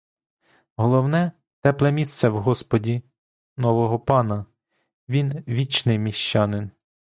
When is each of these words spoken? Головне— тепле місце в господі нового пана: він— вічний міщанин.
Головне— 0.77 1.31
тепле 1.61 1.91
місце 1.91 2.29
в 2.29 2.39
господі 2.39 3.01
нового 3.57 3.99
пана: 3.99 4.45
він— 5.09 5.43
вічний 5.47 5.99
міщанин. 5.99 6.71